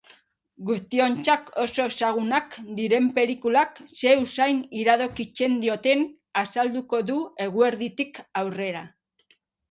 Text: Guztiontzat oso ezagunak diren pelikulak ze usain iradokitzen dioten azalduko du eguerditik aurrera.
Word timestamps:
Guztiontzat 0.67 1.49
oso 1.63 1.83
ezagunak 1.89 2.55
diren 2.79 3.09
pelikulak 3.17 3.81
ze 3.97 4.13
usain 4.21 4.61
iradokitzen 4.83 5.59
dioten 5.65 6.01
azalduko 6.43 7.03
du 7.11 7.19
eguerditik 7.45 8.19
aurrera. 8.43 8.83